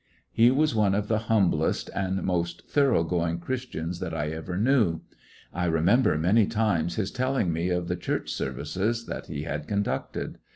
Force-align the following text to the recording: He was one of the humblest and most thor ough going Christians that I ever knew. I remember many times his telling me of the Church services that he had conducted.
He 0.31 0.49
was 0.49 0.73
one 0.73 0.95
of 0.95 1.09
the 1.09 1.19
humblest 1.29 1.91
and 1.93 2.23
most 2.23 2.67
thor 2.67 2.95
ough 2.95 3.03
going 3.07 3.37
Christians 3.37 3.99
that 3.99 4.15
I 4.15 4.29
ever 4.29 4.57
knew. 4.57 5.01
I 5.53 5.65
remember 5.65 6.17
many 6.17 6.47
times 6.47 6.95
his 6.95 7.11
telling 7.11 7.53
me 7.53 7.69
of 7.69 7.87
the 7.87 7.95
Church 7.95 8.31
services 8.33 9.05
that 9.05 9.27
he 9.27 9.43
had 9.43 9.67
conducted. 9.67 10.39